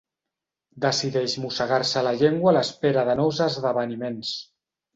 [0.85, 4.37] Decideix mossegar-se la llengua a l'espera de nous esdeveniments.